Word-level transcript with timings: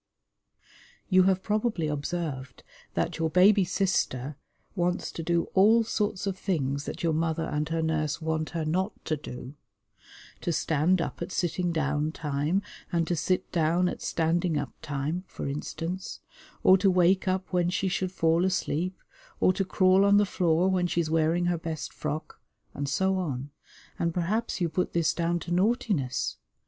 You 1.09 1.25
have 1.25 1.43
probably 1.43 1.85
observed 1.85 2.63
that 2.95 3.19
your 3.19 3.29
baby 3.29 3.63
sister 3.63 4.35
wants 4.75 5.11
to 5.11 5.21
do 5.21 5.43
all 5.53 5.83
sorts 5.83 6.25
of 6.25 6.39
things 6.39 6.85
that 6.85 7.03
your 7.03 7.13
mother 7.13 7.43
and 7.43 7.69
her 7.69 7.83
nurse 7.83 8.19
want 8.19 8.49
her 8.49 8.65
not 8.65 8.93
to 9.05 9.15
do: 9.15 9.53
to 10.39 10.51
stand 10.51 11.01
up 11.03 11.21
at 11.21 11.31
sitting 11.31 11.71
down 11.71 12.11
time, 12.13 12.63
and 12.91 13.07
to 13.09 13.15
sit 13.15 13.51
down 13.51 13.87
at 13.87 14.01
standing 14.01 14.57
up 14.57 14.71
time, 14.81 15.23
for 15.27 15.47
instance, 15.47 16.19
or 16.63 16.79
to 16.79 16.89
wake 16.89 17.27
up 17.27 17.53
when 17.53 17.69
she 17.69 17.87
should 17.87 18.11
fall 18.11 18.43
asleep, 18.43 18.97
or 19.39 19.53
to 19.53 19.63
crawl 19.63 20.03
on 20.03 20.17
the 20.17 20.25
floor 20.25 20.67
when 20.67 20.87
she 20.87 20.99
is 20.99 21.11
wearing 21.11 21.45
her 21.45 21.59
best 21.59 21.93
frock, 21.93 22.41
and 22.73 22.89
so 22.89 23.17
on, 23.19 23.51
and 23.99 24.15
perhaps 24.15 24.59
you 24.59 24.67
put 24.67 24.93
this 24.93 25.13
down 25.13 25.37
to 25.37 25.51
naughtiness. 25.51 26.37